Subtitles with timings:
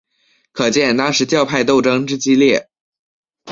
[0.51, 2.71] 可见当时教派斗争之激烈。